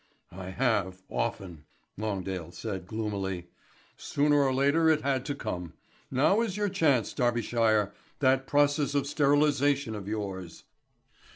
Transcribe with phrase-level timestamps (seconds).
[0.35, 1.65] "I have, often,"
[1.95, 3.49] Longdale said gloomily.
[3.97, 5.73] "Sooner or later it had to come.
[6.09, 10.63] Now is your chance, Darbyshire that process of sterilisation of yours."